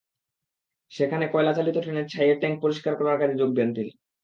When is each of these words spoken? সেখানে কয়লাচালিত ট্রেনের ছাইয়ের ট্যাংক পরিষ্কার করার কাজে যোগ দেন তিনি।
সেখানে 0.91 1.25
কয়লাচালিত 1.27 1.77
ট্রেনের 1.77 2.09
ছাইয়ের 2.09 2.37
ট্যাংক 2.39 2.55
পরিষ্কার 2.61 2.93
করার 2.95 3.19
কাজে 3.19 3.35
যোগ 3.35 3.49
দেন 3.55 3.69
তিনি। 3.73 3.91